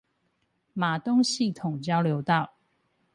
[0.03, 0.03] 瑪
[0.99, 2.55] 東系統交流道